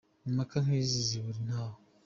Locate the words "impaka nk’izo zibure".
0.27-1.37